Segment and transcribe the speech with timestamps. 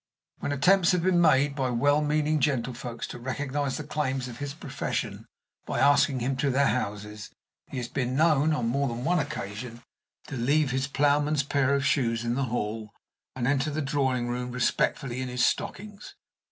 [0.39, 4.55] When attempts have been made by well meaning gentlefolks to recognize the claims of his
[4.55, 5.27] profession
[5.67, 7.29] by asking him to their houses,
[7.67, 9.83] he has been known, on more than one occasion,
[10.25, 12.89] to leave his plowman's pair of shoes in the hall,
[13.35, 16.15] and enter the drawing room respectfully in his stockings.